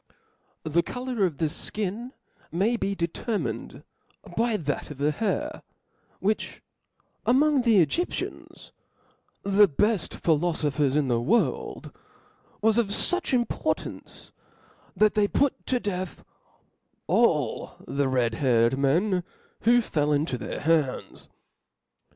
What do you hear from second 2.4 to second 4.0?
may be determined